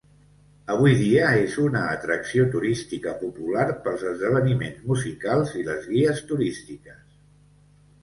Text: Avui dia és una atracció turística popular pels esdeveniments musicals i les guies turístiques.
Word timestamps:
Avui 0.75 0.95
dia 1.01 1.27
és 1.41 1.57
una 1.65 1.83
atracció 1.97 2.47
turística 2.57 3.15
popular 3.21 3.67
pels 3.85 4.09
esdeveniments 4.15 4.91
musicals 4.95 5.57
i 5.63 5.71
les 5.73 5.89
guies 5.95 6.29
turístiques. 6.35 7.03